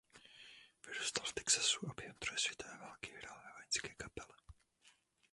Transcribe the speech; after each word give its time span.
Vyrůstal 0.87 1.25
v 1.25 1.33
Texasu 1.33 1.79
a 1.89 1.93
během 1.97 2.15
druhé 2.21 2.37
světové 2.37 2.77
války 2.77 3.11
hrál 3.17 3.37
ve 3.45 3.51
vojenské 3.53 3.89
kapele. 3.95 4.37